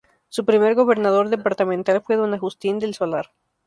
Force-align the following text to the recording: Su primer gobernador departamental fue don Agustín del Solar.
Su 0.29 0.45
primer 0.45 0.73
gobernador 0.73 1.29
departamental 1.29 2.01
fue 2.01 2.15
don 2.15 2.33
Agustín 2.33 2.79
del 2.79 2.95
Solar. 2.95 3.29